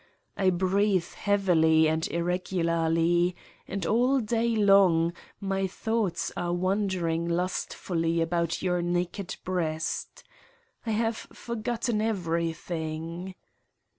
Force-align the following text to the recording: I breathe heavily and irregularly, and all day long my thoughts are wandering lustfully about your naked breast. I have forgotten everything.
I 0.35 0.49
breathe 0.49 1.13
heavily 1.13 1.87
and 1.87 2.07
irregularly, 2.07 3.35
and 3.67 3.85
all 3.85 4.19
day 4.19 4.55
long 4.55 5.13
my 5.39 5.67
thoughts 5.67 6.31
are 6.35 6.51
wandering 6.53 7.27
lustfully 7.29 8.19
about 8.19 8.63
your 8.63 8.81
naked 8.81 9.35
breast. 9.43 10.23
I 10.87 10.89
have 10.89 11.17
forgotten 11.17 12.01
everything. 12.01 13.35